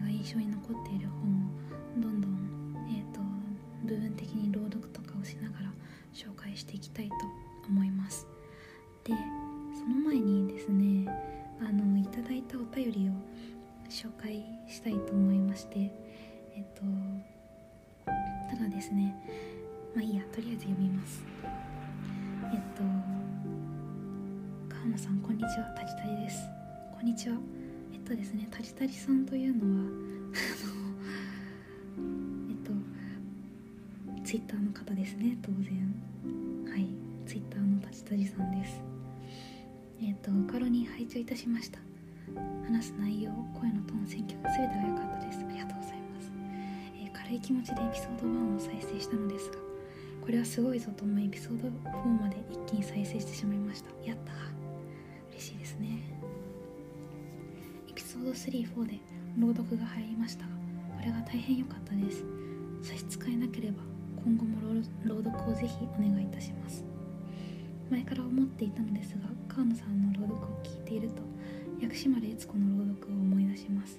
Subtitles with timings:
[0.00, 1.30] が印象に残っている本
[1.98, 2.32] をどんどん、
[2.88, 3.20] えーと
[3.84, 5.72] 部分的に朗読とかをしながら
[6.14, 7.14] 紹介していきたいと
[7.68, 8.26] 思います。
[9.04, 9.14] で
[9.74, 11.06] その前にですね
[11.60, 13.12] あのいただいたお便りを
[13.88, 15.90] 紹介したいと思いまして
[16.54, 16.82] えっと
[18.06, 19.14] ただですね
[19.94, 21.24] まあいいやとりあえず読みます。
[22.52, 22.82] えっと
[24.74, 25.74] 川野さんこんにちは。
[25.76, 26.42] タジタリです。
[26.92, 27.59] こんにちは。
[28.10, 28.48] とですね。
[28.50, 29.86] タジタリさんというのはあ
[30.66, 30.82] の
[32.50, 32.72] えっと
[34.24, 35.38] ツイッターの方ですね。
[35.42, 35.94] 当然。
[36.72, 36.88] はい。
[37.24, 38.82] ツイッターのタジタジさんです。
[40.02, 41.78] えっ、とカロに拝聴いたしました。
[42.66, 45.38] 話す内容声のトーン選曲全てが良かったです。
[45.48, 46.32] ありがとうございます、
[46.96, 49.56] えー軽い気持ちでエピソード1を再生したのですが
[50.20, 53.90] これはすごいぞと思いエピソード4まで一気に再生してしまいました。
[54.04, 54.59] やった嬉
[58.30, 59.00] ド34で
[59.36, 60.50] 朗読が入りましたが
[60.94, 62.24] これが大変良かったです。
[62.80, 63.82] 差し支えなければ
[64.22, 64.60] 今後も
[65.04, 66.84] 朗読をぜひお願いいたします。
[67.90, 71.22] 前から思っていたのですが川野さんの朗読を聞いていると
[71.80, 73.98] 薬師丸悦子の朗読を思い出します。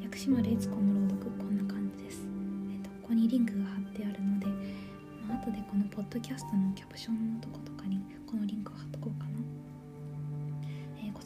[0.00, 2.24] 薬師丸悦子の朗読こんな感じです、
[2.72, 4.46] えっとここにリンクが貼ってあるので、
[5.28, 9.31] まあ後でこのポッドキャストのキャプションのとことかにこのリンクを貼っとこうかな、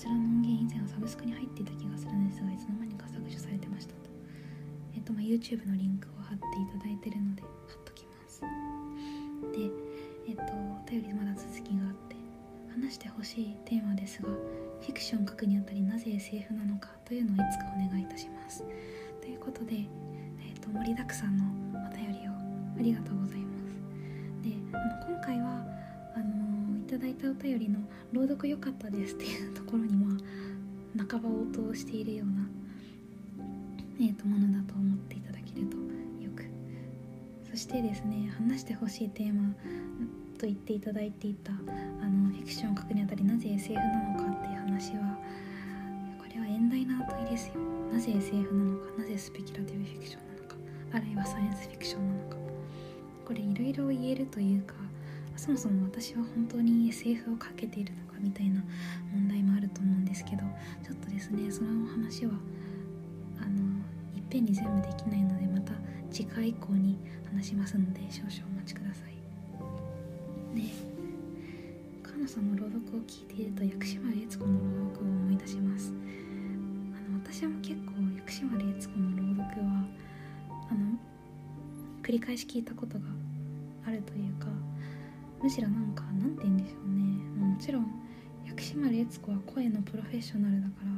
[0.06, 4.11] ちらの音源以前はサブスクに入っていた気がするのですがいつの間にか削除されてましたと。
[4.94, 8.41] えっ、とまあ YouTube のリンクを貼っていただいてるので貼っときます。
[9.50, 9.66] で
[10.31, 12.15] えっ、とお便りまだ続きがあって
[12.71, 18.62] 話してほしいテーマですがフィクションを書くにあたりなぜ SF なのかというのをいつかお願いいたします。
[19.21, 23.75] ということで、えっと盛りだくさんのお便りをありがとうございます。
[24.47, 25.75] であの今回は
[26.86, 27.80] ただいたお便りの
[28.12, 32.48] 「朗読良かったです」っていうところにまあ半ば応答しているような、
[34.00, 36.44] えー、とものだと思っていただけるとよく。
[37.50, 39.52] そしてですね話してほしいテーマ
[40.38, 41.54] と言っていただいていたあ
[42.08, 45.18] のフィクションを書くにあたりなぜ SF なのかっていう話は
[46.18, 47.54] これは遠大な問いですよ。
[47.92, 50.56] なぜ SF なのかなぜスペキュラティブフィクションなのか
[50.92, 52.36] あるいはサイエンスフィクションなのか。
[53.24, 54.74] これいろいろ言えるというか
[55.36, 58.62] そもそも私は本当に SF をかけているのかみたいな
[59.12, 60.38] 問題もあると思うんですけど
[60.82, 62.32] ちょっとですねその話は
[63.38, 63.50] あの
[64.16, 65.72] いっぺんに全部できないのでまた
[66.10, 66.98] 次回以降に
[67.30, 69.14] 話しますので少々お待ちください。
[70.58, 70.62] で
[72.03, 75.92] 川野さんの朗読を聞いていると薬師丸悦子の朗読を思い出します。
[75.92, 79.84] あの私も結構薬師丸悦子の朗読は
[80.70, 80.98] あの
[82.03, 83.04] 繰り返し聞いたことが
[83.86, 84.47] あるというか
[85.47, 87.55] むしろなんかなんて言うんでしょうね。
[87.55, 87.87] もちろん
[88.45, 90.91] 薬師丸悦子は声のプロフェッショナルだから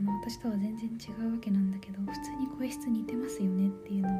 [0.00, 4.14] あの私とは全然違うわけなんだけど普通に声質似てますよねっていうのは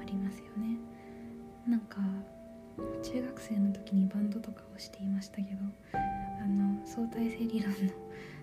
[0.00, 0.78] ありますよね。
[1.68, 1.98] なんか
[3.04, 5.48] 中学生の時にバンドとかをしていましたけど
[5.92, 7.76] あの相対性理論の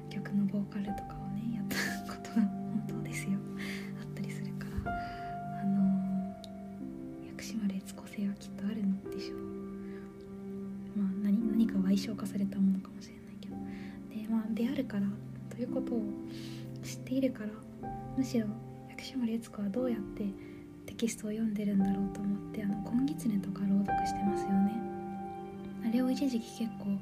[0.09, 2.02] 曲のボーカルとかをねやった。
[11.93, 13.55] 何か賠償化されたものかもしれないけど。
[14.09, 15.03] でまあであるから
[15.49, 16.01] ということを
[16.83, 17.49] 知っているから
[18.17, 18.47] むしろ
[18.89, 20.25] 薬師丸悦子はどうやって
[20.85, 24.73] テキストを読んでるんだろうと思ってあの「金狐」とか朗読してますよね。
[25.85, 26.97] あれを一時期結構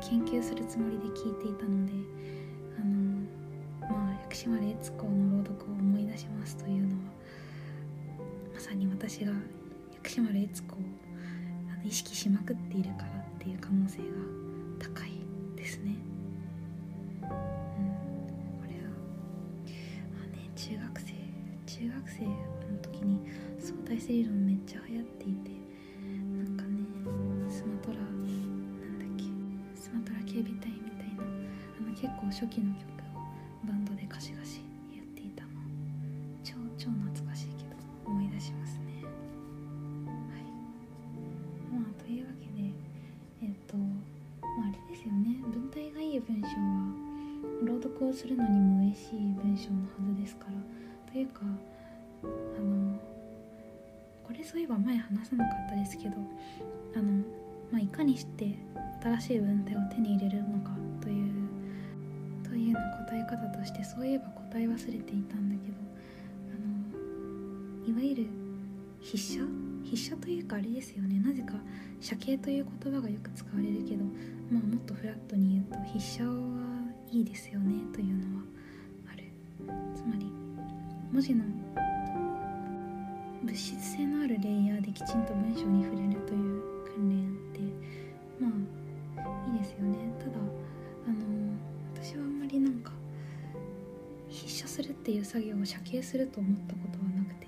[0.00, 1.92] 研究するつもりで聞いていたので
[2.78, 3.26] あの
[3.90, 7.02] まあ薬師丸悦子の朗読を思い出しますというのは
[8.54, 9.32] まさに私が
[9.94, 10.78] 薬師丸悦子を
[11.84, 14.04] 意識しまくっているからていう可能性が
[14.80, 15.12] 高い
[15.54, 15.94] ですね。
[17.22, 17.28] うん。
[17.28, 18.90] これは
[20.18, 21.14] まあね中学生
[21.64, 22.30] 中学生の
[22.82, 23.20] 時に
[23.60, 25.50] 相対性理論めっちゃ流行っていて
[26.34, 26.82] なんかね
[27.48, 29.24] スマトラなんだっけ
[29.80, 31.22] スマトラ警備隊みたいな
[31.78, 32.95] あの結構初期の曲
[48.16, 50.52] するのにも嬉しい文章のはずですから。
[51.12, 51.42] というか
[52.22, 52.98] あの
[54.26, 56.16] これそういえば前話さなかったですけど
[56.94, 57.22] あの、
[57.70, 58.54] まあ、いかにして
[59.02, 60.70] 新しい文体を手に入れるのか
[61.00, 61.32] という
[62.42, 65.76] というの答え方としてそういえば答え忘れていたんだけど
[66.52, 66.58] あ
[67.86, 68.26] のいわゆる
[69.02, 69.40] 筆者？
[69.84, 71.20] 筆者というかあれですよね。
[71.20, 71.54] なぜか
[72.00, 74.04] 写形という言葉がよく使われるけど、
[74.50, 76.75] まあ、もっとフラットに言うと筆者は
[77.10, 78.42] いいですよねというのは
[79.12, 79.24] ある。
[79.94, 80.30] つまり
[81.12, 81.44] 文字の
[83.42, 87.60] 物質性のあるレイヤーできちんと文章に触れるという訓練って
[88.40, 89.96] まあいいですよね。
[90.18, 90.32] ただ
[91.06, 91.16] あの
[91.94, 92.92] 私はあんまりなんか
[94.28, 97.46] 筆写するっていう作業を写形すると思ったことはなくて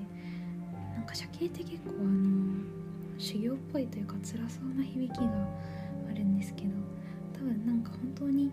[0.95, 2.65] なんか写形って結構あの
[3.19, 5.25] 修行っぽいというか辛そうな響きが
[6.09, 6.71] あるんですけど
[7.35, 8.51] 多分なんか本当に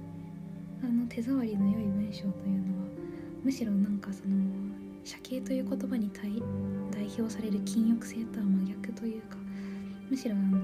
[1.06, 2.90] の手触りの良い文章というのは
[3.44, 4.36] むしろなんかその
[5.04, 6.42] 写形という言葉に対
[6.92, 9.38] 代表される禁欲性とは真逆というか
[10.10, 10.58] むしろあの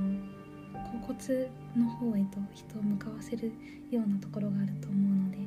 [0.74, 1.48] 恍惚
[1.78, 3.52] の方へと人を向かわせる
[3.92, 5.38] ようなところがあると思うので、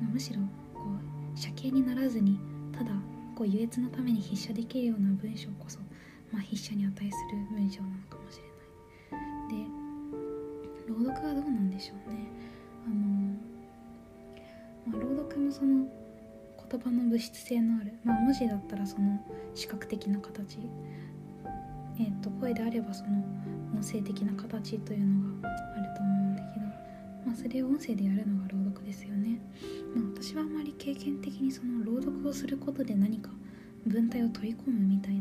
[0.00, 0.40] ま、むしろ
[0.72, 0.80] こ
[1.34, 2.38] う写形にならずに
[2.72, 2.92] ただ
[3.36, 5.78] こう優越のために筆写できるような文章こそ、
[6.32, 8.44] まあ、筆写に値する文章なのかもしれ
[9.18, 9.66] ない。
[9.66, 9.80] で
[10.88, 12.29] 朗読はどうなんでしょうね。
[15.50, 15.86] あ、朗読もその
[16.70, 19.20] 言葉の物質性のある、まあ、文字だったらその
[19.54, 20.58] 視覚的な形、
[21.98, 23.10] えー、と声であればその
[23.74, 26.66] 音声的な形というのがあると思うんだけど、
[27.26, 29.40] まあ、それを音声でやるのが朗読ですよね、
[29.94, 33.30] まあ、私はあまり経験的にその朗読をすることで何か
[33.86, 35.20] 文体を取り込むみたいな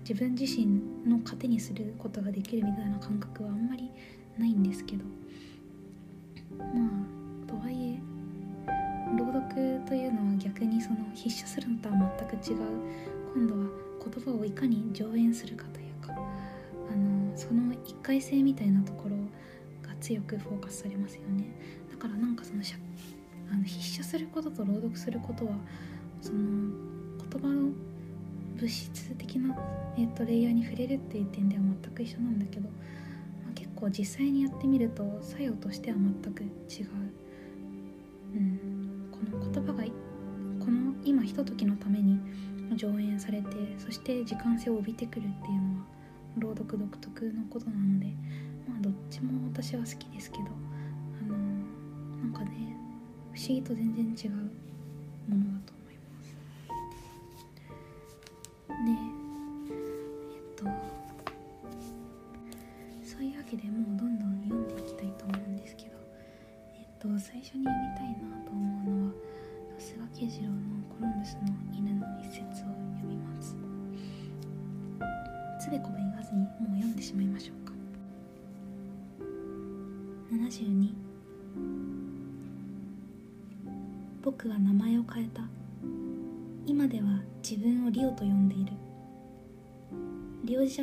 [0.00, 0.66] 自分自身
[1.06, 3.90] の糧にすることができるみたいな感覚はあんまり
[4.38, 5.04] ないんですけど。
[6.58, 8.11] まあとはいえ
[9.54, 12.58] というのは逆にその筆写するのとは全く違う。
[13.34, 13.70] 今度は
[14.04, 19.16] 言葉をいかに上演するかというかあのその一回性みたいなところ
[19.88, 21.44] が強くフォーカスされますよね。
[21.90, 22.60] だからなんかその
[23.50, 25.52] あの筆写することと朗読することは
[26.20, 26.38] その
[27.30, 27.70] 言葉の
[28.56, 29.56] 物質的な、
[29.98, 32.68] えーと、レイヤーに触れるっていう点では全く一緒なんだけど、ま
[33.50, 36.88] あ、結構実際にやってみると作用としては全く違う。
[38.34, 38.81] うん。
[39.52, 39.84] 言葉が
[40.58, 42.18] この今ひとときのために
[42.74, 45.86] 上演されてそして時間性を帯びてくるっていうのは
[46.38, 48.06] 朗読独特のことなので
[48.66, 51.36] まあどっちも私は好きですけどあの
[52.22, 52.76] なんかね
[53.34, 54.50] 不思議と全然違う。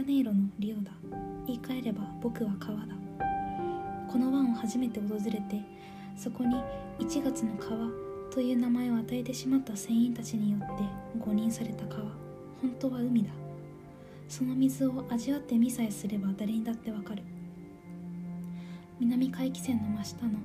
[0.10, 0.92] ネイロのリオだ。
[1.46, 2.96] 言い換えれば僕は川だ。
[4.12, 5.62] この湾を初めて訪れて
[6.18, 6.56] そこに
[6.98, 7.88] 1月の川
[8.34, 10.84] という名前を与えてしまった船員たちによって
[11.20, 12.06] 誤認された川。
[12.60, 13.30] 本当は海だ。
[14.28, 17.22] その水を味わってみさえすれば誰にだってわかる。
[19.00, 20.40] 南海汽船の真下の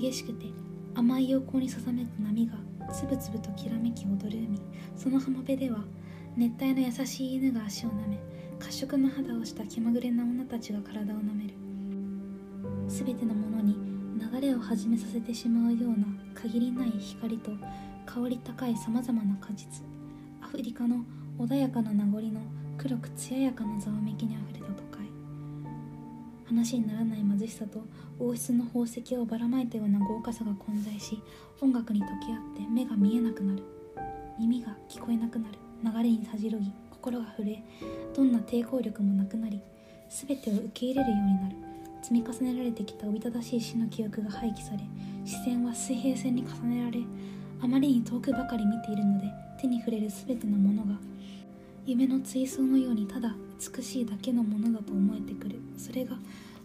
[0.00, 0.46] 激しくて
[0.94, 2.54] 甘い陽光にささめく波が
[2.90, 4.58] つぶつぶときらめき踊る海。
[4.96, 5.84] その浜辺では
[6.38, 11.54] 熱帯の優しい犬が足を舐め褐色の肌をした気まぐれな女たちが体を舐める。
[12.88, 13.76] すべてのものに
[14.18, 17.52] 流れを始めさせてしまうような限りない光と
[18.04, 19.84] 香り高いさまざまな果実。
[20.42, 21.04] アフリカの
[21.38, 22.40] 穏やかな名残の
[22.76, 25.06] 黒く艶やかなざわめきにあふれた都会。
[26.46, 27.84] 話にならない貧しさと
[28.18, 31.22] 王室の宝石をばらまいたような豪華さが混在し
[31.60, 33.62] 音楽に溶け合って目が見えなくなる。
[34.38, 35.58] 耳が聞こえなくなる。
[35.84, 36.72] 流れにたじろぎ。
[37.00, 37.62] 心が震え
[38.14, 39.60] どんな抵抗力もなくなり
[40.08, 41.56] 全てを受け入れるようになる。
[42.02, 44.78] 積み重ねられてきたおびただしい死の記憶が廃棄され
[45.24, 47.00] 視線は水平線に重ねられ
[47.60, 49.26] あまりに遠くばかり見ているので
[49.60, 50.98] 手に触れる全てのものが
[51.84, 53.34] 夢の追走のようにただ
[53.76, 55.58] 美しいだけのものだと思えてくる。
[55.76, 56.16] それが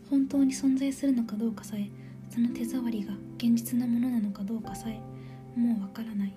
[0.09, 1.89] 本当に存在するのかどうかさえ
[2.29, 4.99] その手触りが現実なものなのかどうかさえ
[5.59, 6.33] もうわからない。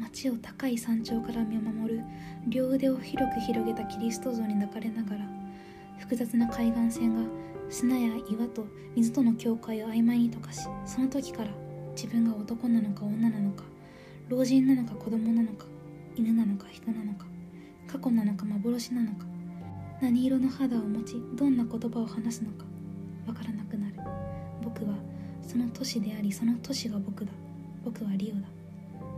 [0.00, 2.02] 街を高い山頂から見守る
[2.48, 5.20] 両腕を広く広げたキリスト像に抱かれながら
[5.98, 7.30] 複雑な海岸線が
[7.68, 8.66] 砂や岩と
[8.96, 11.50] 水との境界を曖昧に溶かしその時から
[11.94, 13.64] 自分が男なのか女なのか
[14.28, 15.66] 老人なのか子供なのか
[16.16, 17.26] 犬なのか人なのか
[17.86, 19.26] 過去なのか幻なのか
[20.00, 22.64] 何色の肌を持ちどんな言葉を話すのか
[23.26, 23.94] わからなくなる。
[24.62, 24.94] 僕は
[25.42, 27.32] その都市でありその都市が僕だ。
[27.84, 28.48] 僕はリオだ。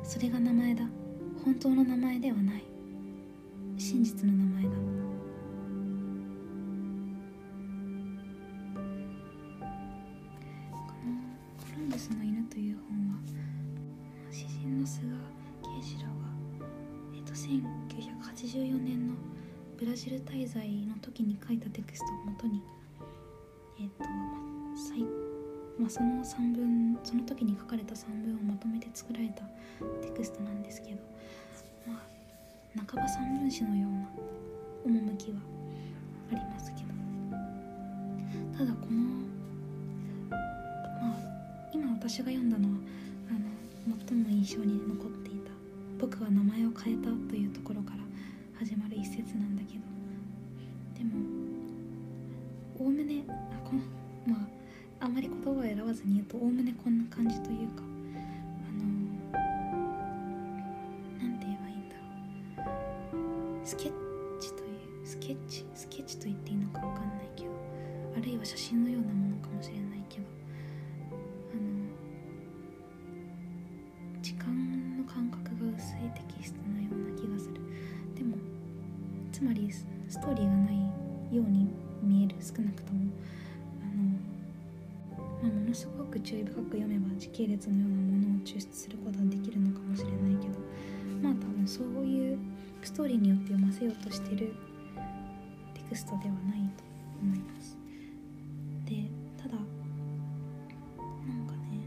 [0.02, 0.84] それが名前だ。
[1.44, 2.64] 本当の名前ではない。
[3.78, 4.70] 真実の名前だ。
[4.70, 4.76] こ
[11.04, 11.14] の
[11.58, 13.20] 「コロンブスの犬」という本は
[14.30, 15.08] 詩人の菅
[15.62, 16.14] 慶次郎が、
[17.14, 19.14] えっと1984年の
[19.78, 22.81] ブラジル滞在の時に書いたテクストをもとにえっと、まあ最
[25.78, 29.42] まあ、その3文その時に書かれた3文をまとめて作られた
[30.06, 30.98] テクストなんですけど
[31.86, 35.38] まあ半ば三分詞のような趣は
[36.32, 36.92] ありますけど。
[38.56, 39.00] ただこの
[40.30, 40.36] ま
[41.08, 41.16] あ
[41.72, 42.76] 今私が読んだのは
[43.30, 45.50] あの最も印象に残っていた
[45.98, 47.98] 「僕は名前を変えた」というところから
[48.58, 49.82] 始まる一節なんだけど。
[50.98, 51.12] でも
[52.78, 53.32] おおむねあ
[53.64, 53.82] この
[54.26, 54.48] まあ
[55.04, 57.91] あまり言葉を選ばずに言うとおおむねこんな感じというか。
[87.70, 90.58] のようなものを抽出することはできるのかもしれないけど
[91.22, 92.38] まあ多分そういう
[92.82, 94.54] ストーリーによって読ませようとしてる
[95.74, 96.84] テクストではないと
[97.20, 97.78] 思います。
[98.84, 101.86] でただなんかね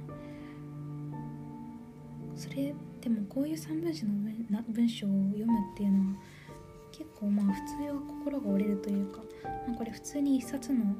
[2.36, 6.15] それでもこういう三分詞の文な文章を読むっていうのは
[6.91, 9.22] 結構まあ普通は心が折れるというか、
[9.67, 10.96] まあ、これ普通に一冊の、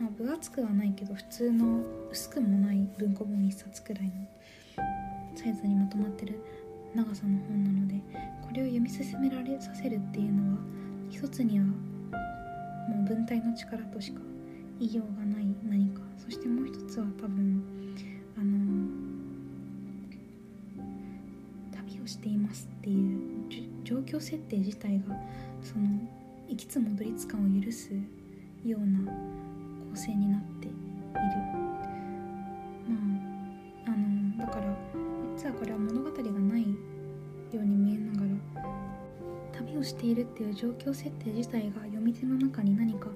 [0.00, 4.12] まあ、分厚くはないけど普通の薄くもない文庫本一冊くらいの
[5.34, 6.40] サイズにまとまってる
[6.94, 7.94] 長さの本なので
[8.42, 10.58] これを読み進められさせるっていうのは
[11.10, 11.72] 一つにはも
[13.04, 14.20] う文体の力としか
[14.78, 17.62] 言いようがない何かそしてもう一つは多分
[18.36, 18.88] あの
[21.72, 23.18] 旅をしていますっていう
[23.84, 25.16] 状況設定自体が
[25.62, 25.88] その
[26.48, 27.90] 行きつ戻りつ感を許す
[28.64, 29.12] ような
[29.90, 30.76] 構成になっている。
[32.88, 32.94] ま
[33.86, 34.74] ああのだから
[35.36, 36.68] 実はこれは物語がないよ
[37.54, 38.68] うに見えながら
[39.52, 43.08] 旅をしているっていう状況設定自体が読み手の中に何か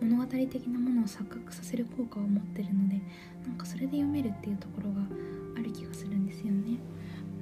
[0.00, 3.00] 物語的なものを錯覚させる効果を持ってるので
[3.46, 5.00] なんかそれで読めるっていうところが
[5.58, 6.78] ある気がするんですよね。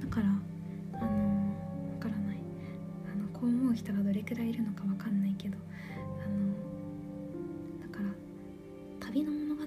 [0.01, 1.11] だからあの
[1.93, 2.37] わからない。
[3.11, 5.57] あのこう思う人がどれくらいいるのかわかんないけど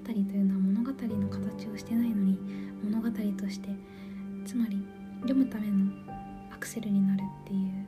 [0.09, 2.39] というのは物語の形をしてないのに
[2.83, 3.69] 物語として
[4.47, 4.83] つまり
[5.21, 5.93] 読むための
[6.51, 7.87] アクセルになるっていう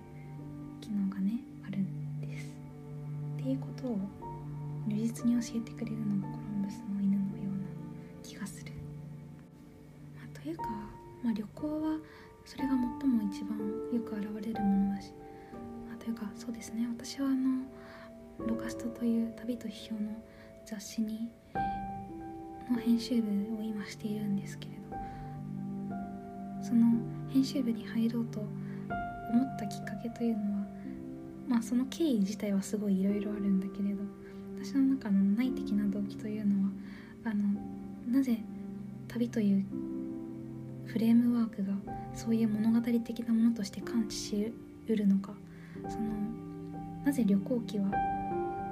[0.81, 2.55] 機能がねあるんです。
[3.39, 3.99] っていうことを
[4.87, 7.69] 如実に教えてくれるのがコロンブスの犬のような
[8.23, 8.73] 気がする、
[10.17, 10.65] まあ、というか、
[11.23, 11.99] まあ、旅行は
[12.45, 15.13] それが最も一番よく現れるものだし、
[15.89, 16.87] まあ、というかそうですね。
[16.95, 17.65] 私はあの
[18.47, 20.11] ロカストという旅と批評の
[20.67, 21.31] 雑誌に
[22.81, 24.81] 編集部を今しているんですけれど
[26.63, 26.87] その
[27.33, 30.67] 編集部に入ろうと思ったきっかけというのは
[31.49, 34.03] まあその経緯自体はすごいいろいろあるんだけれど
[34.63, 36.71] 私の中の内的な動機というのは
[37.25, 37.45] あの
[38.09, 38.39] なぜ
[39.09, 39.65] 旅という
[40.87, 41.73] フレームワークが
[42.15, 44.53] そういう物語的なものとして感知し
[44.89, 45.33] うるのか
[45.89, 46.11] その
[47.05, 47.87] なぜ旅行記は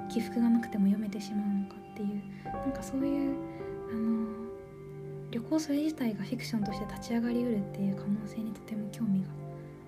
[0.09, 3.58] 起伏がなくても読めてしまうのかっていうなんかそういう
[3.91, 4.27] あの
[5.31, 9.27] 旅行それ自体がフィクションとして立ち上がりうるっていう可能性にとても興味が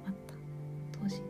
[0.07, 0.33] あった。
[1.01, 1.21] 当時。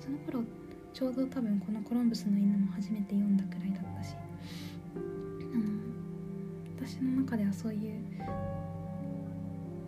[0.00, 0.44] その頃
[0.92, 4.14] ちょうど多分このコロンブスの犬も初めて読んだくらいだったし。
[4.94, 5.64] あの
[6.76, 8.00] 私の中ではそういう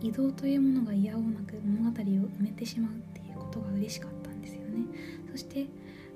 [0.01, 4.85] 移動というものが嫌おうなく物語を埋めてしまうっていうことが嬉しかったんですよね。
[5.31, 5.67] そして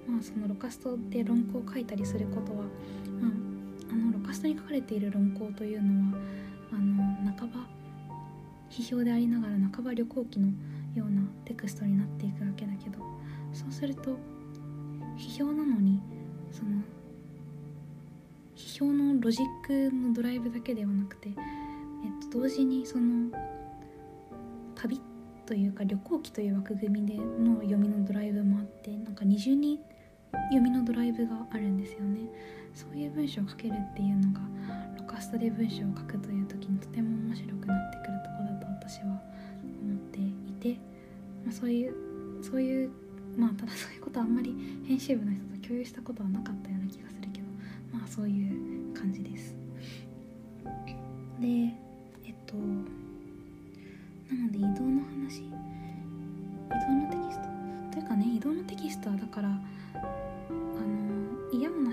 [0.08, 2.66] まあそのロカストで論考を書いたりすることは、
[4.34, 6.18] カストに書かれている論考というのは
[6.72, 7.04] あの
[7.38, 7.68] 半ば
[8.68, 10.48] 批評でありながら半ば旅行記の
[10.96, 12.98] ようなテクストになっていくわけだけど
[13.54, 14.18] そうすると
[15.20, 16.02] 批評なのに
[16.52, 16.82] その
[18.56, 23.30] 批評のロジックのドライブだけではなくて、えっと、同時にその
[24.74, 25.00] 旅
[25.46, 29.80] というか旅行記という枠組みでの読みのドライブもあってなんか二重に
[30.50, 32.22] 読みのドライブがあるんですよね。
[32.74, 34.40] そういう文章を書けるっていうのが
[34.98, 40.32] ロカストで文章を書くという時にとても面白くなってくるとこだと私は思ってい
[40.74, 40.80] て、
[41.46, 41.94] まあ、そういう
[42.44, 42.90] そういう
[43.38, 44.56] まあただそういうことはあんまり
[44.88, 47.46] 編集部の人と共有したことはなかったような気がするけど
[47.92, 49.56] まあそういう感じです。
[51.40, 51.48] で
[52.26, 55.42] えっとなので移動の話？
[55.44, 57.48] 移動のテキスト？
[57.92, 59.50] というかね移動のテキストはだから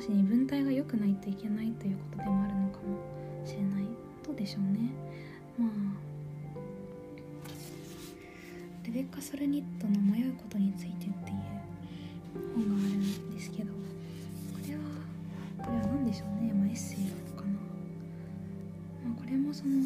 [0.00, 3.84] なしに文体が良くないといけないということでもあるのかもしれない
[4.26, 4.90] どうでしょうね。
[5.58, 5.70] まあ
[8.86, 11.36] レベッカ・ソルニットの「迷うことについて」っていう
[12.56, 13.78] 本があるんですけどこ
[14.66, 14.80] れは
[15.58, 17.50] これは何でしょうね、まあ、エッセイなのかな、
[19.04, 19.76] まあ、これもその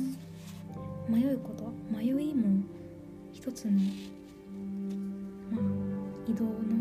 [1.08, 2.62] 迷うこと迷いも
[3.32, 3.78] 一つの、ま
[5.58, 6.73] あ、移動の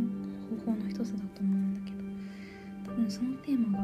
[3.14, 3.84] そのテーマが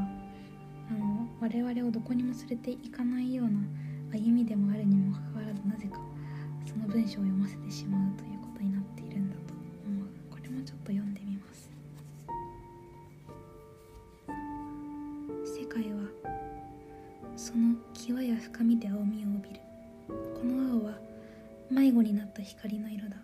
[0.89, 3.59] あの我々をどこにも連れていかないような
[4.11, 5.99] 歩みでもあるにもかかわらずなぜか
[6.65, 9.53] その文章を読ませてしまうということになっているんだと
[9.85, 11.69] 思うこれもちょっと読んでみます。
[15.45, 15.99] 世界は
[17.35, 19.61] その際や深みで青みを帯びる。
[20.07, 20.97] この青は
[21.69, 23.17] 迷子になった光の色だ。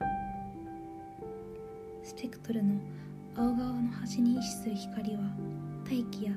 [2.03, 2.75] スペクトルの
[3.35, 5.21] 青側の端に位置する光は
[5.89, 6.31] 大気や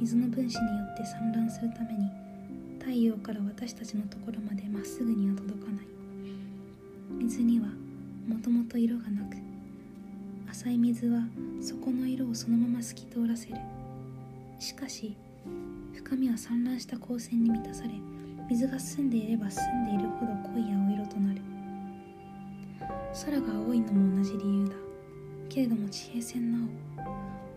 [0.00, 2.10] 水の分子によって散乱するために
[2.78, 5.86] 太陽から私たちのところまでまっすぐには届かない。
[7.18, 7.66] 水には
[8.26, 9.36] もともと色がなく
[10.50, 11.20] 浅い水は
[11.60, 13.56] 底の色をそのまま透き通らせる。
[14.58, 15.16] しかし
[15.94, 17.90] 深みは散乱した光線に満たされ
[18.48, 21.40] 水が澄んでいれば澄んでいるほど濃い青色となる。
[23.24, 24.74] 空が青いのも同じ理由だ。
[25.48, 26.68] けれども地平線の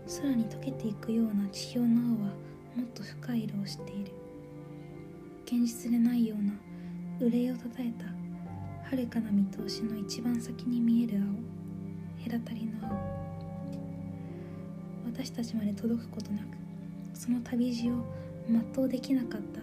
[0.08, 2.32] 空に溶けていくような地表の青は
[2.76, 4.12] もっと深い色をしている。
[5.44, 6.52] 現実でないような
[7.20, 8.06] 憂いをたたえた
[8.90, 11.18] 遥かな見通しの一番先に見える
[12.24, 12.30] 青。
[12.30, 12.96] 隔たりの青。
[15.06, 16.44] 私たちまで届くことなく
[17.12, 18.04] その旅路を
[18.48, 19.60] 全うできなかった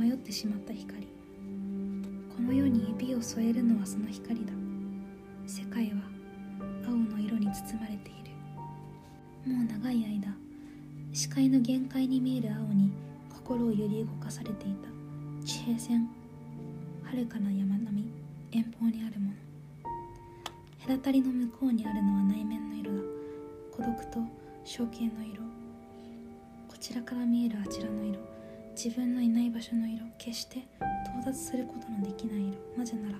[0.00, 1.08] 迷ってしまった光。
[2.36, 4.52] この世に指を添えるのはその光だ。
[5.46, 6.02] 世界は
[6.86, 8.19] 青の色に包まれている。
[9.46, 10.36] もう長い間
[11.12, 12.92] 視界の限界に見える青に
[13.34, 14.88] 心を揺り動かされていた。
[15.44, 16.08] 地平線。
[17.02, 18.12] 遥かな山並み。
[18.52, 19.34] 遠方にあるもの。
[20.86, 23.02] 隔たりの向こうにあるのは内面の色だ。
[23.76, 24.20] 孤独と
[24.64, 25.42] 象形の色。
[26.68, 28.20] こちらから見えるあちらの色。
[28.76, 30.04] 自分のいない場所の色。
[30.16, 30.58] 決して
[31.06, 32.78] 到達することのできない色。
[32.78, 33.16] なぜなら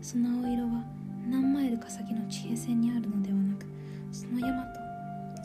[0.00, 0.84] その青色は
[1.28, 3.66] 何マイルか先の地平線にあるのではなく
[4.12, 4.85] その山と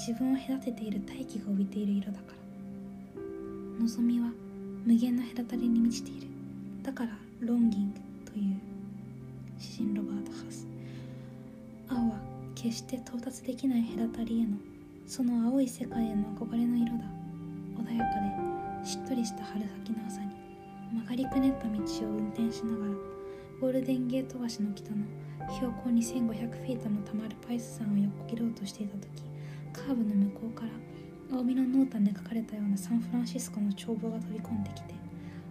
[0.04, 3.22] 自分を隔てている大気が帯びている色だから。
[3.86, 4.32] 望みは
[4.84, 6.28] 無限の隔たりに満ちている。
[6.82, 8.60] だからロンギングという
[9.60, 10.66] 詩人ロバート・ハス。
[11.88, 12.16] 青は
[12.56, 14.58] 決して到達できない隔たりへの
[15.06, 17.04] その青い世界への憧れの色だ。
[17.78, 20.32] 穏やかでしっとりした春先の朝に
[20.94, 22.92] 曲がりくねった道を運転しながら
[23.62, 25.06] ゴールデンゲート橋の北の
[25.58, 29.31] 標高2500フィートのタマルパイス山を横切ろうとしていた時
[29.74, 30.72] カーブの向こうから
[31.38, 34.94] 青みの濃淡で書かれたようなサンフランシスコの眺望が飛び込んできて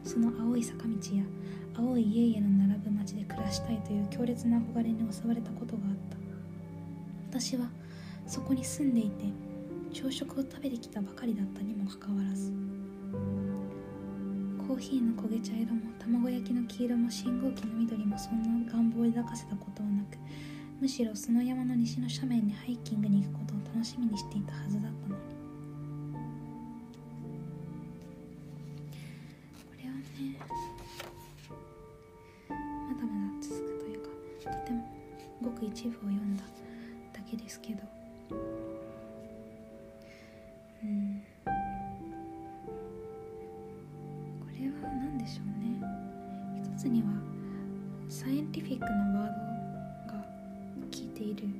[0.04, 1.24] その青い坂道や
[1.76, 6.20] 青い家々の並ぶ町で暮らしたいという強烈な憧れに襲われたことがあった。
[7.30, 7.70] 私は
[8.26, 9.24] そこに住んでいて
[9.92, 12.52] 朝食を食べてきたばかりだったにもかかわらず
[14.66, 20.18] コーヒーの焦げ茶色も卵焼きの黄色も信号機の緑もそんな願望を抱かせたことはなく
[20.80, 25.20] むしろその山の西の斜面にハイキングに行くことを楽しみにしていたはずだったのに。
[29.68, 30.02] これはね
[32.48, 32.56] ま
[32.94, 34.08] だまだ続くというか
[34.58, 34.88] とても
[35.42, 36.44] ごく一部を読んだ
[37.12, 37.82] だけですけど。
[51.30, 51.54] いている。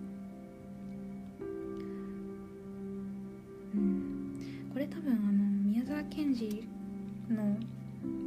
[3.74, 4.70] うん。
[4.72, 5.33] これ多分あの
[5.64, 6.64] 宮沢賢治
[7.28, 7.56] の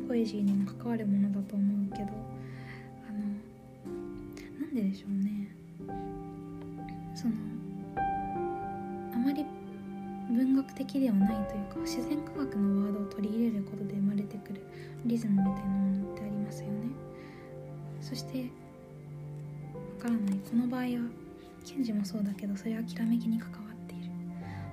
[0.08, 2.10] ポエジーにも関わるものだと思うけど
[3.10, 3.20] あの
[4.60, 5.56] なんででしょうね。
[7.16, 7.34] その
[9.14, 9.46] あまり
[10.30, 14.62] 文学的ではないというか自然科学のワードを取り入れることで生まれてくる
[15.06, 16.74] リズムみたいなものってありますよね。
[18.02, 18.46] そしてわ
[20.00, 20.40] からない。
[20.50, 20.88] この場合は
[21.64, 24.10] ケンジもそうだけどそれはきらめきに関わっている。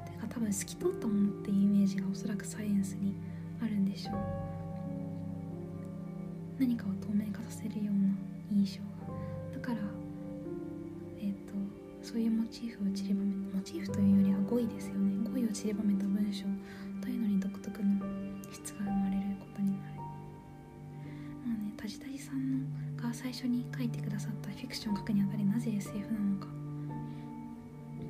[0.05, 3.15] てか多分透き通ったものっていうイメージがおそらくサイエンスに
[3.63, 4.15] あるんでしょう。
[6.59, 8.09] 何かを透明化させるような
[8.51, 9.15] 印象が。
[9.55, 9.79] だから
[11.19, 11.55] えっ、ー、と
[12.03, 15.29] そういうモチーフを散りばめモチーフというよりは語彙ですよね。
[15.31, 16.45] 語彙を散りばめた文章
[17.01, 17.89] というのに独特の
[18.53, 19.95] 質が生まれることになる。
[19.97, 26.70] まあねタジタジさんのが最初に書いてくださったフィクションを書くにあたりなぜ SF なのか。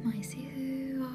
[0.04, 1.08] まあ SF は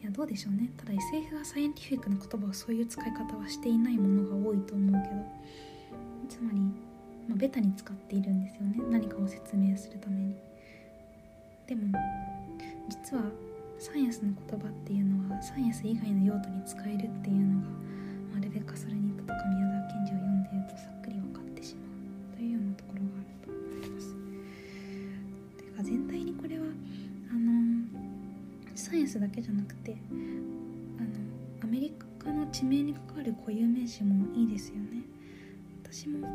[0.00, 0.70] いやどうでしょうね。
[0.76, 5.42] ただ SF はサイエンティフィックな言葉をそういう使い方はしていないものが多いと思うけど。
[6.32, 6.60] つまり、
[7.28, 8.76] まあ、ベタに使っているんですよね。
[8.90, 10.34] 何かを説明するために。
[11.66, 11.98] でも
[12.88, 13.24] 実は
[13.78, 17.66] サイエンスの言葉っていうのはサイエンス以外の用途に使えるっていうのが、
[18.32, 20.88] まあ、レベッカ・サルニットとか宮沢賢治を読んでるとさ
[28.92, 31.08] サイエンスだけじゃなくてあの
[31.62, 35.00] アメリカの地名に関わる固有名詞もいいですよね。
[35.82, 36.28] 私も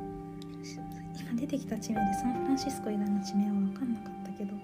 [1.19, 4.61] 今出てきた地名でサンフランシスコ以外の地名は分かんなかったけどでも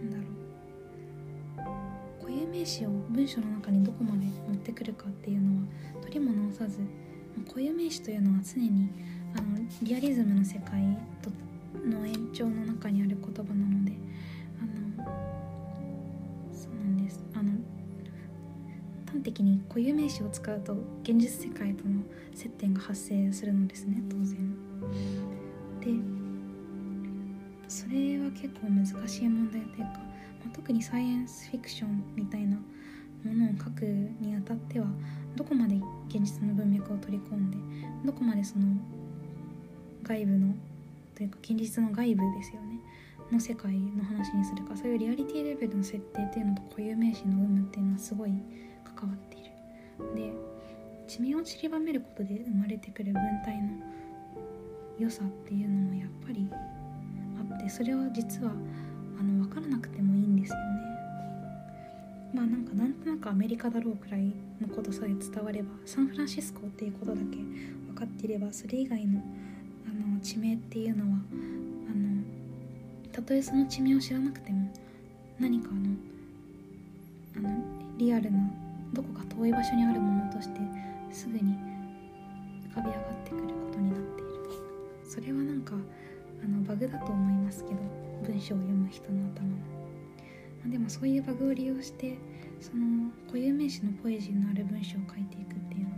[0.00, 0.16] 何だ
[1.64, 1.64] ろ
[2.20, 5.62] う固有名詞を文章の中にどこまで持ってくるかっていうのは
[6.02, 6.78] 取りも直さず
[7.48, 8.90] 固有名詞というのは常に
[9.34, 10.80] あのリアリズムの世界
[11.84, 13.77] の延長の中にある言葉なので
[19.18, 22.02] 端的に固有名詞を使うと現実世界との
[22.34, 24.54] 接点が発生するのですね当然。
[25.80, 26.18] で
[27.68, 34.86] それは結構難しい問題というかまあ、特にサイエンスフィクションみたいなものを書くにあたっては
[35.34, 35.76] どこまで
[36.08, 37.56] 現実の文脈を取り込んで
[38.04, 38.66] どこまでその
[40.02, 40.54] 外部の
[41.14, 42.78] というか現実の外部ですよね
[43.32, 48.32] の世界の話にするかそういうリアリティレベルの設定っていうのと固有名詞の有無っていうのはすごい
[48.98, 49.50] 関わっている。
[50.14, 50.32] で
[51.06, 53.68] 地名を散りばめることで生まれてくる文体の
[54.98, 56.48] 良さっていうのもやっぱり
[57.50, 58.52] あってそれは実は
[59.18, 60.64] あの分からなくてもいいんですよね
[62.34, 69.22] まあなんかなんとなくアメリカだろうくらいのことさえ伝わればサンフランシスコっていうことだけ分かっていればそれ以外の
[69.86, 71.18] あの地名っていうのは
[71.90, 72.22] あの
[73.12, 74.70] たとえその地名を知らなくても
[75.40, 77.64] 何かあのあの
[77.96, 78.38] リアルな
[78.92, 80.60] どこか遠い場所にあるものとして
[81.10, 81.54] すぐに
[82.70, 84.28] 浮かび上がってくることになっている。
[85.04, 85.74] それはなんか
[86.42, 87.76] あのバグだと思いますけど
[88.26, 89.48] 文章を読む人の頭
[90.66, 90.70] の。
[90.70, 92.18] でもそういうバグを利用して
[92.60, 95.96] その固有名詞のポエジーのある文章を書いていくっていうのは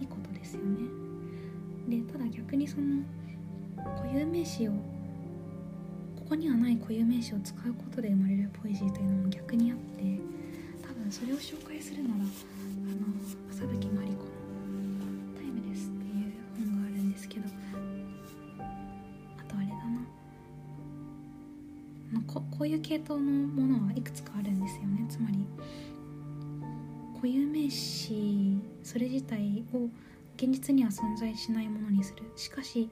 [0.00, 0.80] いいことですよね。
[1.88, 3.02] でただ逆にその
[3.96, 4.78] 固有名詞をこ
[6.30, 10.02] こにはない固有名詞を使うことで生まれるポエジーというのも逆にあって
[11.10, 12.24] それを紹介するならあの
[13.50, 14.24] 浅吹真理子
[22.12, 25.06] のここういう系統のものはいくつかあるんですよね。
[25.08, 25.46] つまり
[27.14, 29.88] 固有名詞それ自体を
[30.36, 32.24] 現実には存在しないものにする。
[32.36, 32.88] しかし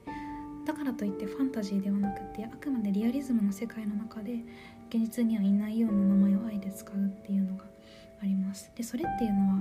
[0.65, 4.43] だからといってファンタジーではなくてあくまでリアリズムの世界の中で
[4.89, 7.70] 現実にはいないような名前をあえて使うっていうのが
[8.21, 8.71] あります。
[8.75, 9.55] でそれっていうのは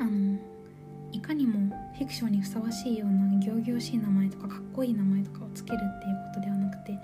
[0.00, 0.38] あの
[1.12, 6.98] いかにもフィクションにふさわしいような仰々しい名前とかかっこいい名前とかをつけるっていうことではなくて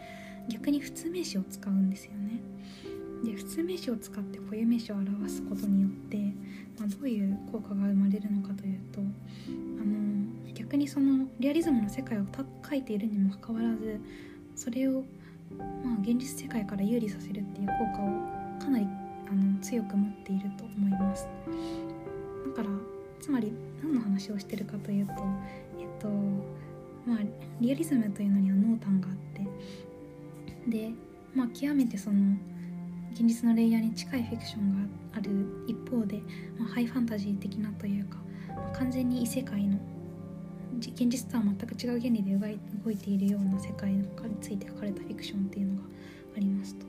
[0.48, 2.40] 逆に普通名詞を使うんですよね。
[3.24, 6.16] で普通名詞を使って固有名詞を表すことによって、
[6.78, 12.24] まあ、どういう効果が生まれるのかというとあの逆にそのリアリズムの世界を
[12.68, 14.00] 書いているにもかかわらず
[14.54, 15.02] それを、
[15.84, 18.86] まあ、現実世界から有利させるっていう効果をかなり
[19.30, 21.28] あの強く持っていると思います
[22.46, 22.68] だから
[23.20, 25.12] つまり何の話をしてるかというと
[25.78, 26.08] えっと
[27.06, 27.18] まあ
[27.60, 30.90] リアリズムというのには濃淡があってで、
[31.34, 32.36] まあ、極めてその
[33.12, 35.30] 現実のレイヤーに近いフィクションがある
[35.66, 36.20] 一方で、
[36.58, 39.78] まあ、ハイファンタジー的なというか、まあ、完全に異世界の
[40.78, 42.36] 現実とは全く違う原理で
[42.84, 44.04] 動いているような世界に
[44.40, 45.88] ついて書かれたフィクションっていうのが
[46.36, 46.86] ありますと。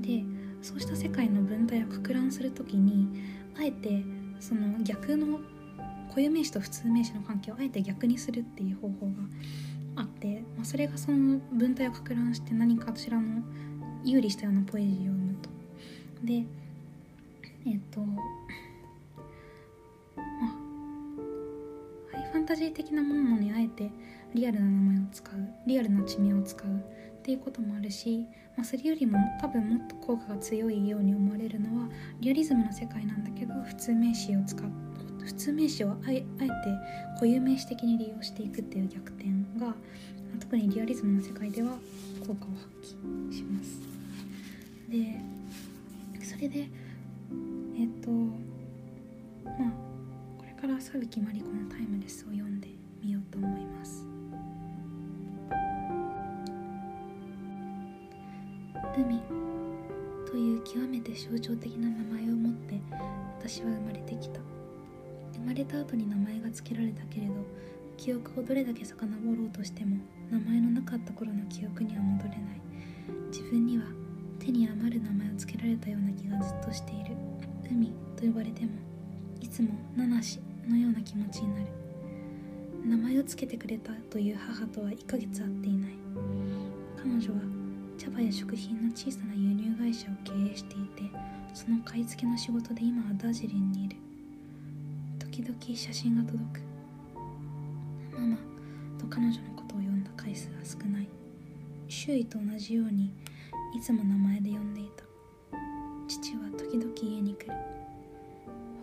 [0.00, 0.22] で
[0.66, 3.22] そうした世界の文体をか乱する時に
[3.56, 4.02] あえて
[4.40, 5.38] その逆の
[6.08, 9.12] 固有名詞と普通名詞の関係をあえて逆にするっていう方法が
[9.94, 13.44] あって、まあ、それがその文体をか乱して何かしらの
[14.02, 15.50] 有利したようなポエジーを生むと。
[16.24, 16.44] で
[17.64, 18.16] えっ、とま
[20.18, 20.22] あ
[22.12, 23.92] ハイファンタジー的なものにあえて
[24.34, 31.88] リアルな名前を使うリアルな地名を使うっていうこともあるし、まあ、それよりも多分もっと効果が強いように思われるのは
[32.20, 34.70] リアリズムの世界なんだけど普通名詞を使う
[35.22, 36.26] 普通名詞をあえて
[37.14, 39.74] 固有名詞的に利用していくっていう逆転が
[40.40, 41.72] 特にリアリズムの世界では
[42.26, 42.48] 効果を
[42.80, 42.96] 発
[43.30, 43.80] 揮します。
[44.88, 45.20] で
[46.24, 46.68] それで
[47.78, 49.72] えっ、とまあ
[50.38, 52.68] これから佐吹真理子の「タイムレス」を読んで
[53.02, 54.15] みようと思います。
[58.96, 59.20] 海
[60.24, 62.80] という極めて象徴的な名前を持って
[63.38, 64.40] 私は生まれてきた。
[65.34, 67.34] 生まれた後に名前が付けられたけれど
[67.98, 69.98] 記憶をどれだけ遡ろうとしても
[70.30, 72.40] 名前のなかった頃の記憶には戻れない。
[73.30, 73.84] 自分には
[74.38, 77.16] 手に余る名前を付けられたような気がずっとしている。
[77.70, 78.70] 海と呼ばれても
[79.42, 81.66] いつも七しのような気持ちになる。
[82.82, 85.90] 名前を付けてくれたという母とは1ヶ月会っていない。
[86.96, 87.55] 彼女は
[88.06, 91.02] 茶葉や食品の小さな輸入会社を経営していて
[91.52, 93.96] その買い付けの仕事で今はダージリンにいる。
[95.18, 96.60] 時々写真が届く
[98.12, 98.36] ママ
[98.96, 101.08] と彼女のことを呼んだ回数は少ない。
[101.88, 103.12] 周囲と同じように
[103.76, 105.02] いつも名前で呼んでいた。
[106.06, 107.52] 父は時々家に来る。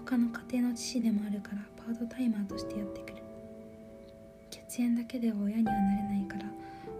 [0.03, 3.23] 他の家庭の父でもあるからパートタイマーとしてやってくる。
[4.73, 6.45] 血縁だけでは親にはなれないから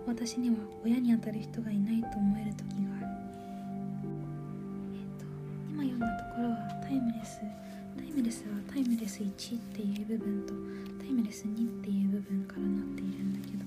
[0.06, 3.08] 私には親にあたる人がいないと思える時がある。
[4.94, 5.26] え、ー、と
[5.74, 7.42] 今読んだところはタイムレス
[7.98, 10.54] タイムレスはタイムレス1っていう部分と
[11.02, 13.66] タイムレス2っていう部分からなっているんだけど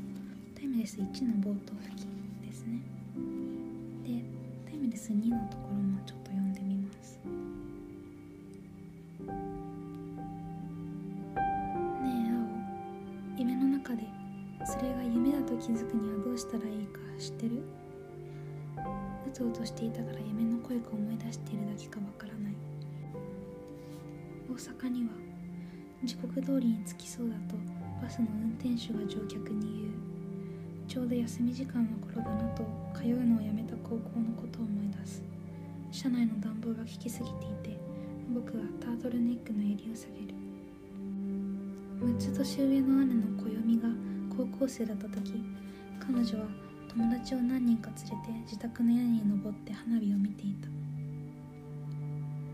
[0.55, 2.07] タイムレス1の冒頭付近
[2.47, 2.79] ですね。
[4.07, 4.23] で
[4.71, 6.46] タイムレス2のところもちょっと読ん
[17.27, 17.63] 知ってる？
[19.27, 22.53] うとうとしていたから夢の声か思い出しているだけかわからない。
[24.49, 25.11] 大阪には
[26.05, 27.57] 時刻通りに着きそうだと
[28.01, 29.93] バスの運転手が乗客に言う。
[30.87, 32.63] ちょうど休み時間の頃だなと
[32.95, 35.25] 通うのをやめた高校のことを思い出す。
[35.91, 37.81] 車内の暖房が効きすぎていて
[38.33, 40.35] 僕はタートルネックの襟を下げる。
[41.99, 43.89] 6つ年上の姉の暦が
[44.31, 45.43] 高校生だった時
[45.99, 46.47] 彼女は
[46.97, 50.69] 友達を何人か連れて自宅の屋根に登って花火を見ていた。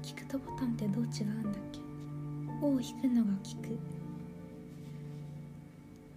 [0.03, 1.79] 聞くとボタンってどう違うんだっけ
[2.61, 3.79] 「尾を引くのが聞く」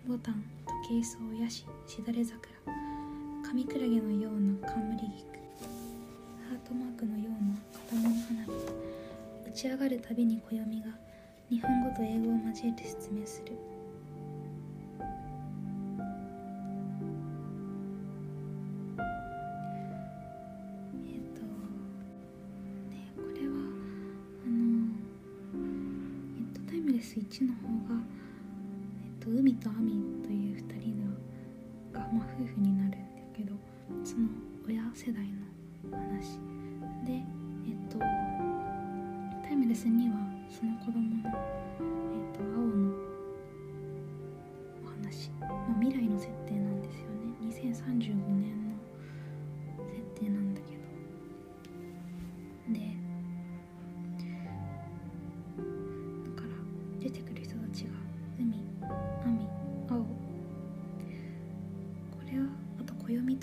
[0.10, 2.52] ボタン時計草ヤシしだれ桜。
[3.46, 5.12] 神クラゲのような冠菊。
[6.50, 7.36] ハートマークのような
[7.72, 8.50] 片物花火。
[9.50, 10.98] 打ち上がるたびに暦が
[11.52, 13.56] 日本語と英語を交えて説明する。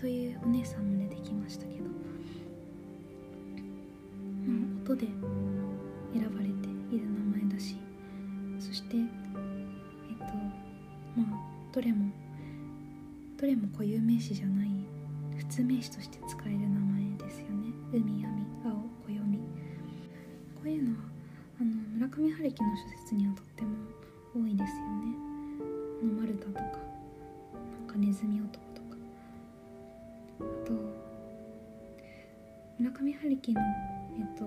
[0.03, 1.91] というお姉さんも出てきましたけど、ま
[4.51, 5.07] あ、音で
[6.13, 7.77] 選ばれている名前だし。
[8.59, 9.07] そしてえっ
[10.19, 10.25] と
[11.17, 11.27] まあ
[11.73, 12.11] どれも
[13.37, 14.69] どれも固有名詞じゃない
[15.37, 17.73] 普通名詞として使える名前ですよね。
[17.93, 18.73] 海闇青
[19.07, 19.39] 暦。
[20.57, 21.05] こういうのは
[21.61, 23.72] あの村上春樹の小説にはとっても
[32.93, 33.61] 上春樹の
[34.19, 34.45] えっと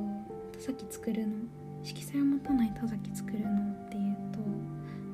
[0.54, 1.34] 田崎作るの
[1.84, 4.40] 色彩を持たない田崎作るのっていうと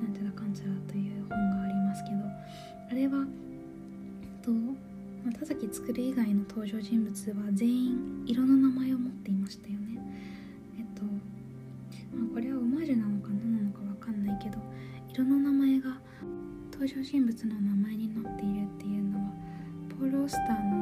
[0.02, 2.16] なんちゃらかんちゃらという本がありますけど
[2.90, 3.26] あれは
[4.22, 9.98] えっと田崎作る以外の登場人物は全員色の名前を持っていましたよね。
[10.78, 14.58] えっとまあ、これはオマージュなのか何なのか分かんないけど
[15.12, 15.96] 色の名前が
[16.72, 19.24] 登場人物の名前に載っているっていうのは
[20.00, 20.81] ポール・オスターの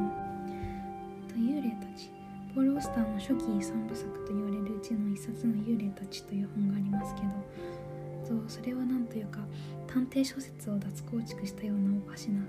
[2.91, 9.39] スターの初期3部作と言われるうちの一冊の「幽霊たち」という本がありますけどそれは何というか
[9.87, 12.41] 探偵小説を脱構築したようなおかしな、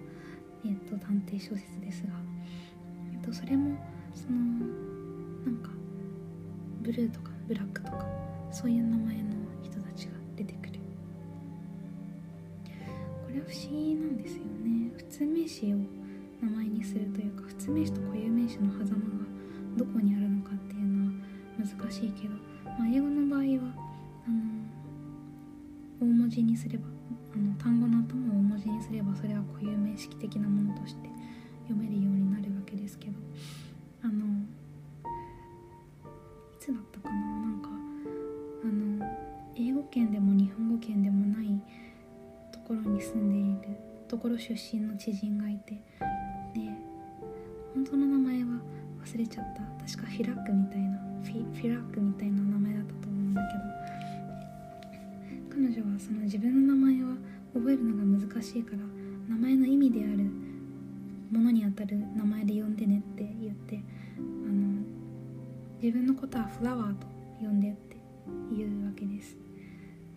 [0.65, 2.15] えーと、探偵小説ですが、
[3.13, 3.77] えーと、それも
[4.13, 4.39] その
[5.47, 5.71] なんか
[6.83, 8.05] ブルーとかブラックとか
[8.51, 9.31] そういう名前の
[9.63, 10.81] 人たちが出てくる。
[13.25, 14.91] これは不思議なんですよね。
[14.97, 15.77] 普通名詞を
[16.43, 19.33] 名前にするというか普通名詞と固有名詞の狭間が
[19.77, 20.22] どこにある
[21.93, 23.47] しいけど、まあ、英語の場合は
[24.27, 24.37] あの
[26.01, 26.87] 大文字にすれば
[27.35, 31.11] あの単語の頭を大文字にすればそれは固有名詞的なものとして
[31.69, 33.13] 読めるようになるわけですけど
[34.03, 34.19] あのい
[36.59, 37.15] つだったかな？
[37.15, 37.69] なんか
[38.65, 39.07] あの
[39.55, 41.61] 英語圏でも日本語圏でもない
[42.51, 43.29] ところに住ん
[43.63, 43.79] でいる
[44.09, 45.75] ところ出身の知人がいて
[46.55, 46.71] で
[47.75, 48.61] 本当の名前は
[49.05, 49.63] 忘れちゃった。
[49.85, 51.12] 確かフィラックみたいな。
[51.25, 53.63] フィフィラックみたいな名前だったと思うんだけど。
[55.53, 57.15] 彼女はその自分の名前は
[57.53, 58.79] 覚えるのが難しいから
[59.29, 60.25] 名前の意味である
[61.31, 63.79] ものにあたる名前で呼んでねって言って
[64.17, 64.83] あの
[65.83, 67.07] 自分のことはフラワーと
[67.39, 67.99] 呼んでって
[68.57, 69.37] 言うわけです。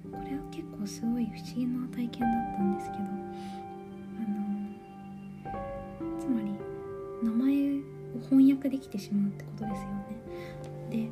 [0.09, 3.07] これは結構すごい不思議な体験だったんですけどあ
[5.91, 6.53] のつまり
[7.23, 7.81] 名前
[8.15, 10.15] を翻訳できてしまうってことですよね。
[10.95, 11.09] で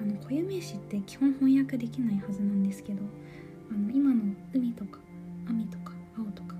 [0.00, 3.02] あの固有名詞って基本翻訳できないはずなんですけど
[3.70, 4.22] あの今の
[4.54, 5.00] 海とか
[5.48, 6.54] 網とか青とか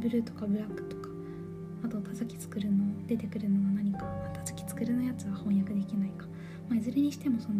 [0.00, 1.08] ブルーとかブラックとか
[1.84, 6.26] あと田崎作るの出てくるのは何か、まあ、田崎作るのやつは翻訳できないか、
[6.68, 7.54] まあ、いずれにしてもその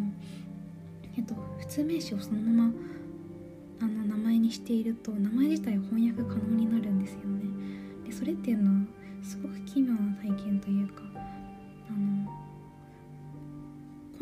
[1.17, 2.73] えっと普通名詞をそのまま
[3.81, 7.45] あの名前にしていると名前自体を翻訳可能になるんですよね。
[8.05, 8.87] でそれっていうのは
[9.23, 12.15] すごく奇妙な体験というかあの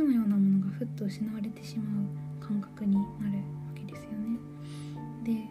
[0.05, 4.39] のようなものがふっと失われてしまう感覚になるわけですよね。
[5.25, 5.49] で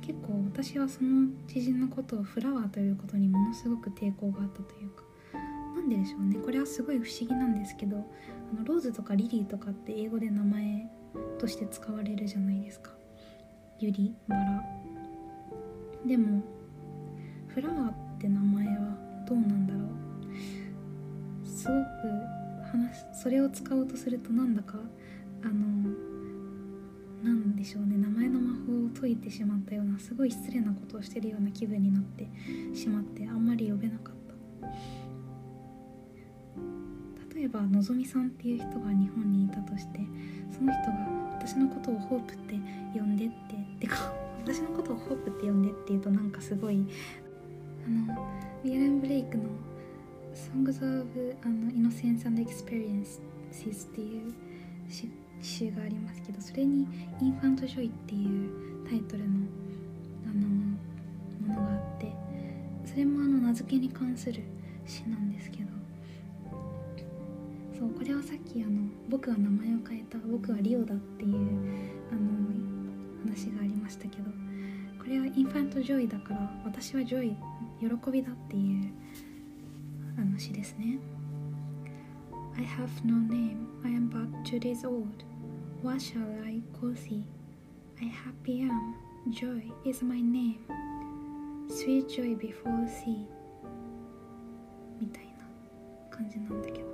[0.00, 5.02] 結構私はその知人のことをフラワーということにものすごく抵抗があったというか。
[5.74, 6.36] 何ででしょうね。
[6.36, 8.00] これはすごい不思議なんですけどあ
[8.58, 10.90] のローズとかリリーとかって英語で名前
[11.38, 12.92] として使われるじゃないですか。
[13.78, 14.64] ユリバラ。
[16.06, 16.42] でも
[17.48, 21.46] フラワーって名前はどうなんだろう。
[21.46, 21.76] すごく
[22.76, 24.78] 話それを使おうとするとなんだか
[25.42, 25.54] あの
[27.22, 32.28] なんでしょうね名前の魔法を解いてしまったようなすごい失礼なことをしてるような気分になって
[32.74, 34.16] しまってあんまり呼べなかった。
[37.36, 40.00] 例えばのぞみさんっていう人が日本にいたとして
[40.50, 40.96] その人が
[41.34, 42.54] 私のことをホープって
[42.94, 44.10] 呼んでっててか
[44.42, 46.86] 私のことをホープって呼んでって言うとなんかすごい
[47.86, 48.14] あの
[48.64, 49.44] ウィアレン・ブレイクの
[50.36, 53.20] 「Songs of あの Innocence and Experiences」
[53.88, 54.34] っていう
[54.88, 55.08] 詩
[55.40, 56.86] 集がありますけどそれに
[57.20, 58.50] 「Infant Joy」っていう
[58.88, 59.36] タイトルの
[60.26, 60.48] あの
[61.48, 62.12] ものがあって
[62.84, 64.42] それもあの名付けに関する
[64.86, 65.70] 詩なんですけど
[67.78, 71.36] そうこれはさっきあの僕が名前を変えた僕はリオだっていう
[72.10, 72.20] あの
[73.24, 74.24] 話がありましたけど
[74.98, 77.36] これは Infant Joy だから私は Joy
[77.80, 78.92] 喜びだっていう
[80.17, 80.99] あの詩ですね。
[82.57, 85.23] I have no name, I am but two days old.
[85.81, 87.23] What shall I call thee?
[88.01, 88.95] I happy am,
[89.31, 90.59] joy is my name.
[91.69, 93.25] Sweet joy before thee.
[94.99, 95.45] みたいな
[96.15, 96.91] 感じなんだけど。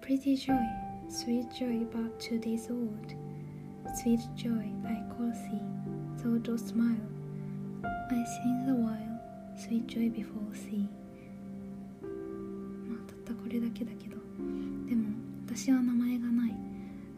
[0.00, 0.56] Pretty joy,
[1.08, 3.14] sweet joy but two days old.
[3.94, 5.60] Sweet joy I call thee,
[6.22, 6.96] thou dost smile.
[7.82, 9.07] I sing the while,
[9.59, 10.87] sweet joy before thee.
[13.49, 14.15] これだけだけど。
[14.87, 15.09] でも
[15.47, 16.55] 私は名前がない。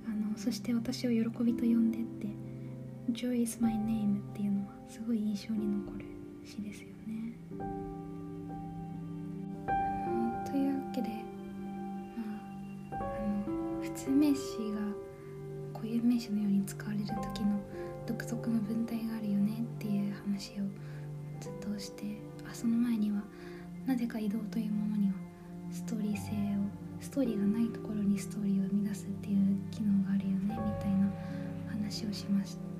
[0.07, 2.27] あのそして私を喜びと呼んでって
[3.11, 6.05] Joy is my name っていうのはすごい印象に残る
[6.45, 7.33] 詩ですよね。
[10.49, 11.09] というわけで
[12.15, 14.39] まああの普通名詞
[14.71, 14.79] が
[15.73, 17.59] 固有名詞のように使われる時の
[18.07, 20.63] 独特の文体があるよねっていう話を
[21.41, 22.05] ずっとして
[22.61, 23.23] その前には
[23.87, 25.13] なぜか移動というものには
[25.71, 31.09] ストーリー性をストーリーがないところにストーリーを生み出すっていう機能があるよねみたいな
[31.71, 32.70] 話をしました。